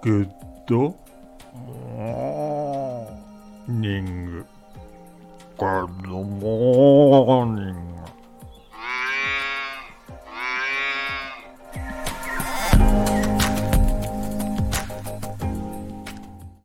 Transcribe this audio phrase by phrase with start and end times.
[0.00, 0.28] グッ
[0.68, 0.94] ド
[1.52, 4.46] モーニング。
[5.58, 7.87] グッドモーニング。